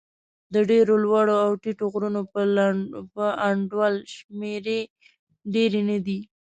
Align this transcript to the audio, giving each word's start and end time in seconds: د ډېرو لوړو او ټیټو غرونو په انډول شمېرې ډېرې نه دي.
د 0.53 0.55
ډېرو 0.69 0.93
لوړو 1.03 1.35
او 1.45 1.51
ټیټو 1.61 1.85
غرونو 1.93 2.21
په 3.15 3.25
انډول 3.49 3.93
شمېرې 4.15 4.79
ډېرې 5.53 5.81
نه 5.89 5.97
دي. 6.05 6.19